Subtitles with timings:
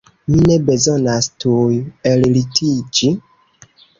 [0.29, 1.77] Mi ne bezonas tuj
[2.13, 3.13] ellitiĝi.